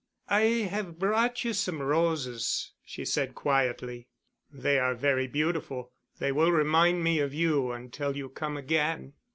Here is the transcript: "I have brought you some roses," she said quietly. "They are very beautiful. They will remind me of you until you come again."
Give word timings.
"I 0.31 0.41
have 0.65 0.97
brought 0.97 1.43
you 1.43 1.53
some 1.53 1.79
roses," 1.79 2.71
she 2.83 3.05
said 3.05 3.35
quietly. 3.35 4.07
"They 4.51 4.79
are 4.79 4.95
very 4.95 5.27
beautiful. 5.27 5.91
They 6.17 6.31
will 6.31 6.51
remind 6.51 7.03
me 7.03 7.19
of 7.19 7.35
you 7.35 7.71
until 7.71 8.17
you 8.17 8.29
come 8.29 8.57
again." 8.57 9.13